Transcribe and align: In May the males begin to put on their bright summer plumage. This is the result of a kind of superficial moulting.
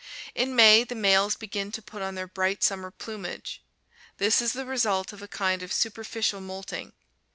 In 0.33 0.55
May 0.55 0.83
the 0.83 0.95
males 0.95 1.35
begin 1.35 1.71
to 1.73 1.81
put 1.83 2.01
on 2.01 2.15
their 2.15 2.25
bright 2.25 2.63
summer 2.63 2.89
plumage. 2.89 3.61
This 4.17 4.41
is 4.41 4.53
the 4.53 4.65
result 4.65 5.13
of 5.13 5.21
a 5.21 5.27
kind 5.27 5.61
of 5.61 5.71
superficial 5.71 6.41
moulting. 6.41 6.93